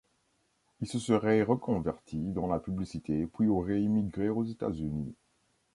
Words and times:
Il 0.79 0.87
se 0.87 0.97
serait 0.97 1.43
reconverti 1.43 2.17
dans 2.31 2.47
la 2.47 2.57
publicité 2.59 3.27
puis 3.27 3.47
aurait 3.49 3.83
immigré 3.83 4.29
aux 4.29 4.43
États-Unis. 4.43 5.13